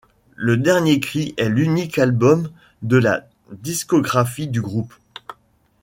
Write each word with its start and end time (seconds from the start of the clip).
Le 0.35 0.57
Dernier 0.57 0.99
Cri 0.99 1.35
est 1.37 1.47
l'unique 1.47 1.99
album 1.99 2.49
de 2.81 2.97
la 2.97 3.29
discographie 3.51 4.47
du 4.47 4.59
groupe. 4.59 4.95